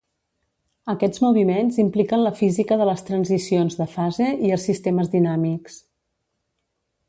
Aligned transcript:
Aquests 0.93 1.21
moviments 1.25 1.77
impliquen 1.83 2.23
la 2.27 2.33
física 2.41 2.79
de 2.81 2.89
les 2.91 3.05
transicions 3.11 3.77
de 3.83 3.89
fase 3.95 4.33
i 4.49 4.55
els 4.57 4.67
sistemes 4.71 5.15
dinàmics. 5.17 5.81